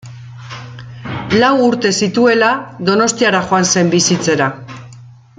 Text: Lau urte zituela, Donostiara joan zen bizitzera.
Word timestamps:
Lau 1.43 1.51
urte 1.65 1.91
zituela, 2.05 2.49
Donostiara 2.91 3.43
joan 3.51 3.69
zen 3.75 3.93
bizitzera. 3.95 4.49